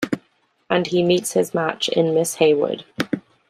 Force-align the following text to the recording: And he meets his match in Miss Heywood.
And 0.67 0.87
he 0.87 1.03
meets 1.03 1.33
his 1.33 1.53
match 1.53 1.87
in 1.87 2.15
Miss 2.15 2.33
Heywood. 2.37 2.85